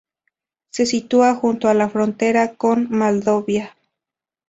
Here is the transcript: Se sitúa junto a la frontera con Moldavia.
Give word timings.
Se 0.71 0.87
sitúa 0.87 1.35
junto 1.35 1.67
a 1.67 1.75
la 1.75 1.87
frontera 1.87 2.55
con 2.55 2.87
Moldavia. 2.89 3.77